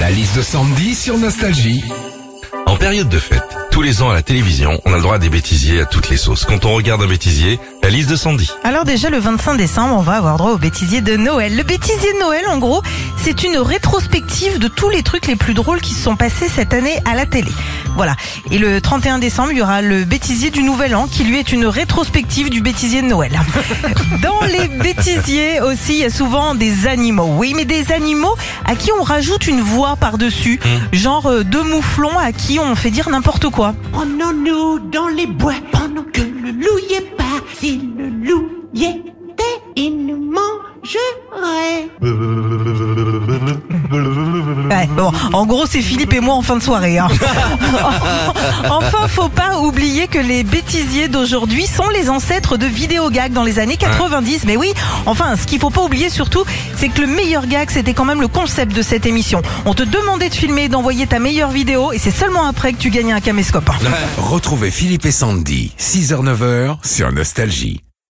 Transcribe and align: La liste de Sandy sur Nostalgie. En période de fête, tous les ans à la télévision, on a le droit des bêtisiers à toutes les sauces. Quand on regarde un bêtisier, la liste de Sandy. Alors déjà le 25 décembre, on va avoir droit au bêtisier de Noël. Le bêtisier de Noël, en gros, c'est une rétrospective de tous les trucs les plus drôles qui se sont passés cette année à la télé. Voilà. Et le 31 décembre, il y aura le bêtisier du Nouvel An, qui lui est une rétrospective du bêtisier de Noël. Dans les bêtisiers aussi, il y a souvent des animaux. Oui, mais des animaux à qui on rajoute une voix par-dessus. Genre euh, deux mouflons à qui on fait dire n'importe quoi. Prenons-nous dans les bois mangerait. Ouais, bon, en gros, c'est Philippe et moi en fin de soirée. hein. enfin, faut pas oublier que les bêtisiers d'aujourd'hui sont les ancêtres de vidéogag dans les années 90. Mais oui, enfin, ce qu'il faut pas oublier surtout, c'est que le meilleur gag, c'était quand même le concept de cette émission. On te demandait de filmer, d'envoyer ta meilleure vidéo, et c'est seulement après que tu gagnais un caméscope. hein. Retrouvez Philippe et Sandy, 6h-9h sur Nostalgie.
La 0.00 0.10
liste 0.10 0.36
de 0.36 0.42
Sandy 0.42 0.94
sur 0.94 1.16
Nostalgie. 1.18 1.84
En 2.66 2.76
période 2.76 3.08
de 3.08 3.18
fête, 3.18 3.42
tous 3.70 3.80
les 3.80 4.02
ans 4.02 4.10
à 4.10 4.14
la 4.14 4.22
télévision, 4.22 4.80
on 4.84 4.92
a 4.92 4.96
le 4.96 5.02
droit 5.02 5.18
des 5.18 5.28
bêtisiers 5.28 5.80
à 5.80 5.84
toutes 5.84 6.10
les 6.10 6.16
sauces. 6.16 6.44
Quand 6.44 6.64
on 6.64 6.74
regarde 6.74 7.02
un 7.02 7.06
bêtisier, 7.06 7.60
la 7.84 7.90
liste 7.90 8.08
de 8.08 8.16
Sandy. 8.16 8.50
Alors 8.62 8.86
déjà 8.86 9.10
le 9.10 9.18
25 9.18 9.56
décembre, 9.58 9.96
on 9.98 10.00
va 10.00 10.14
avoir 10.14 10.38
droit 10.38 10.52
au 10.52 10.56
bêtisier 10.56 11.02
de 11.02 11.18
Noël. 11.18 11.54
Le 11.54 11.62
bêtisier 11.64 12.14
de 12.14 12.18
Noël, 12.18 12.48
en 12.48 12.56
gros, 12.56 12.80
c'est 13.18 13.44
une 13.44 13.58
rétrospective 13.58 14.58
de 14.58 14.68
tous 14.68 14.88
les 14.88 15.02
trucs 15.02 15.26
les 15.26 15.36
plus 15.36 15.52
drôles 15.52 15.82
qui 15.82 15.92
se 15.92 16.02
sont 16.02 16.16
passés 16.16 16.48
cette 16.48 16.72
année 16.72 16.98
à 17.04 17.14
la 17.14 17.26
télé. 17.26 17.50
Voilà. 17.94 18.16
Et 18.50 18.56
le 18.56 18.80
31 18.80 19.18
décembre, 19.18 19.52
il 19.52 19.58
y 19.58 19.62
aura 19.62 19.82
le 19.82 20.04
bêtisier 20.04 20.48
du 20.50 20.62
Nouvel 20.62 20.96
An, 20.96 21.06
qui 21.06 21.24
lui 21.24 21.38
est 21.38 21.52
une 21.52 21.66
rétrospective 21.66 22.48
du 22.48 22.62
bêtisier 22.62 23.02
de 23.02 23.06
Noël. 23.06 23.38
Dans 24.22 24.40
les 24.46 24.66
bêtisiers 24.68 25.60
aussi, 25.60 25.92
il 25.92 25.98
y 25.98 26.04
a 26.04 26.10
souvent 26.10 26.54
des 26.54 26.86
animaux. 26.86 27.34
Oui, 27.36 27.52
mais 27.54 27.66
des 27.66 27.92
animaux 27.92 28.34
à 28.64 28.76
qui 28.76 28.92
on 28.98 29.02
rajoute 29.02 29.46
une 29.46 29.60
voix 29.60 29.96
par-dessus. 29.96 30.58
Genre 30.92 31.26
euh, 31.26 31.44
deux 31.44 31.62
mouflons 31.62 32.18
à 32.18 32.32
qui 32.32 32.58
on 32.58 32.74
fait 32.76 32.90
dire 32.90 33.10
n'importe 33.10 33.50
quoi. 33.50 33.74
Prenons-nous 33.92 34.78
dans 34.90 35.08
les 35.08 35.26
bois 35.26 35.52
mangerait. 40.84 41.88
Ouais, 44.70 44.88
bon, 44.96 45.10
en 45.32 45.46
gros, 45.46 45.66
c'est 45.66 45.80
Philippe 45.82 46.12
et 46.12 46.20
moi 46.20 46.34
en 46.34 46.42
fin 46.42 46.56
de 46.56 46.62
soirée. 46.62 46.98
hein. 46.98 47.08
enfin, 48.70 49.08
faut 49.08 49.28
pas 49.28 49.58
oublier 49.60 50.06
que 50.08 50.18
les 50.18 50.42
bêtisiers 50.44 51.08
d'aujourd'hui 51.08 51.66
sont 51.66 51.88
les 51.88 52.10
ancêtres 52.10 52.56
de 52.56 52.66
vidéogag 52.66 53.32
dans 53.32 53.44
les 53.44 53.58
années 53.58 53.76
90. 53.76 54.44
Mais 54.46 54.56
oui, 54.56 54.72
enfin, 55.06 55.36
ce 55.36 55.46
qu'il 55.46 55.60
faut 55.60 55.70
pas 55.70 55.82
oublier 55.82 56.08
surtout, 56.10 56.44
c'est 56.76 56.88
que 56.88 57.00
le 57.00 57.06
meilleur 57.06 57.46
gag, 57.46 57.70
c'était 57.70 57.94
quand 57.94 58.04
même 58.04 58.20
le 58.20 58.28
concept 58.28 58.74
de 58.74 58.82
cette 58.82 59.06
émission. 59.06 59.42
On 59.64 59.74
te 59.74 59.82
demandait 59.82 60.28
de 60.28 60.34
filmer, 60.34 60.68
d'envoyer 60.68 61.06
ta 61.06 61.18
meilleure 61.18 61.50
vidéo, 61.50 61.92
et 61.92 61.98
c'est 61.98 62.10
seulement 62.10 62.44
après 62.46 62.72
que 62.72 62.78
tu 62.78 62.90
gagnais 62.90 63.12
un 63.12 63.20
caméscope. 63.20 63.68
hein. 63.70 63.74
Retrouvez 64.18 64.70
Philippe 64.70 65.06
et 65.06 65.12
Sandy, 65.12 65.72
6h-9h 65.78 66.76
sur 66.86 67.12
Nostalgie. 67.12 67.83